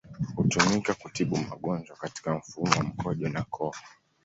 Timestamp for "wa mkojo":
2.75-3.29